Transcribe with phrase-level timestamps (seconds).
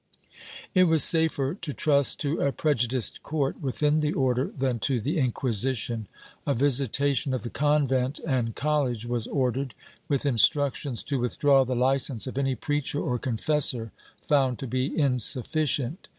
[0.73, 5.19] It was safer to trust to a prejudiced court within the Order than to the
[5.19, 6.07] Inquisition.
[6.47, 9.75] A visitation of the convent and col lege v^^as ordered,
[10.09, 13.91] v/ith instructions to withdraw the licence of any preacher or confessor
[14.23, 16.07] found to be insufficient.